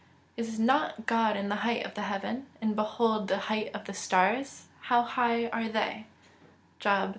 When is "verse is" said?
0.35-0.59